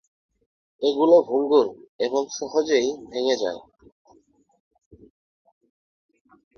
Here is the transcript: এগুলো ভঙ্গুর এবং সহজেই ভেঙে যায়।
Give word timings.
এগুলো 0.81 1.15
ভঙ্গুর 1.27 1.67
এবং 1.99 2.21
সহজেই 2.37 2.87
ভেঙে 3.11 3.35
যায়। 3.35 3.61